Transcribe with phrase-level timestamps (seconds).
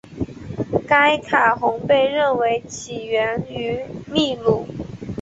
[0.87, 4.65] 该卡洪被认为起源于秘鲁。